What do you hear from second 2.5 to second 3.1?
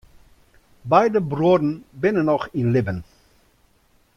yn libben.